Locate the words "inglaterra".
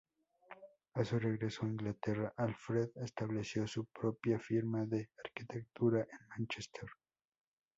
1.67-2.33